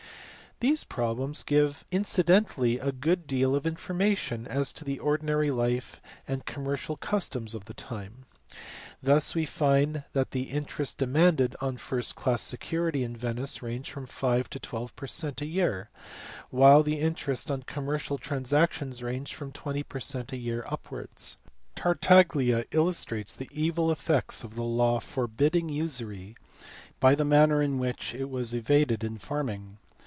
[0.61, 6.45] These problems give incidentally a good deal of information as to the ordinary life and
[6.45, 8.25] commercial customs of the time.
[9.01, 14.05] Thus we find that the interest demanded on first class security in Venice ranged from
[14.05, 15.89] 5 to 12 per cent, a year;
[16.51, 20.31] while the interest on commercial transactions ranged from 20 per cent.
[20.31, 21.37] a year upwards.
[21.73, 26.35] Tartaglia illustrates the evil effects of the law forbidding usury
[26.99, 29.79] by the manner in which it was evaded in farming.